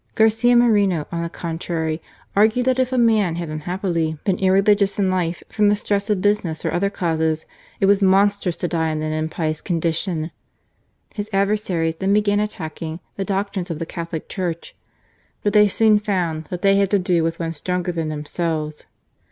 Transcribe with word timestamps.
Garcia 0.15 0.55
Moreno, 0.55 1.05
on 1.11 1.21
the 1.21 1.29
con 1.29 1.59
56 1.59 1.63
GARCIA 1.67 1.73
MORENO, 1.73 1.99
trary, 1.99 1.99
argued 2.35 2.65
that 2.65 2.79
if 2.79 2.91
a 2.91 2.97
man 2.97 3.35
had 3.35 3.49
unhappily 3.49 4.17
been 4.23 4.39
irreligious 4.39 4.97
in 4.97 5.11
life, 5.11 5.43
from 5.47 5.69
the 5.69 5.75
stress 5.75 6.09
of 6.09 6.21
business 6.23 6.65
or 6.65 6.73
other 6.73 6.89
causes, 6.89 7.45
it 7.79 7.85
was 7.85 8.01
monstrous 8.01 8.57
to 8.57 8.67
die 8.67 8.89
in 8.89 8.99
that 8.99 9.11
impious 9.11 9.61
condition. 9.61 10.31
His 11.13 11.29
adversaries 11.31 11.97
then 11.97 12.13
began 12.13 12.39
attacking 12.39 12.99
the 13.15 13.23
doctrines 13.23 13.69
of 13.69 13.77
the 13.77 13.85
Catholic 13.85 14.27
Church; 14.27 14.75
but 15.43 15.53
they 15.53 15.67
soon 15.67 15.99
found 15.99 16.45
that 16.45 16.63
they 16.63 16.77
had 16.77 16.89
to 16.89 16.97
do 16.97 17.23
with 17.23 17.37
one 17.39 17.53
stronger 17.53 17.91
than 17.91 18.09
themselves. 18.09 18.87